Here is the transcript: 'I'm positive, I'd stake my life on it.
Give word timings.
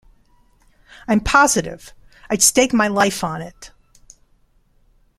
'I'm 1.07 1.19
positive, 1.19 1.93
I'd 2.27 2.41
stake 2.41 2.73
my 2.73 2.87
life 2.87 3.23
on 3.23 3.39
it. 3.43 3.69